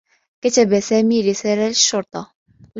كتب 0.43 0.79
سامي 0.79 1.29
رسالة 1.29 1.67
للشّرطة. 1.67 2.33